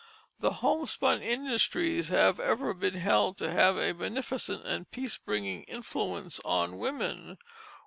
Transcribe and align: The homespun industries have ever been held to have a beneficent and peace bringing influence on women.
The 0.39 0.53
homespun 0.65 1.21
industries 1.21 2.09
have 2.09 2.39
ever 2.39 2.73
been 2.73 2.95
held 2.95 3.37
to 3.37 3.51
have 3.51 3.77
a 3.77 3.91
beneficent 3.91 4.65
and 4.65 4.89
peace 4.89 5.17
bringing 5.17 5.61
influence 5.65 6.39
on 6.43 6.79
women. 6.79 7.37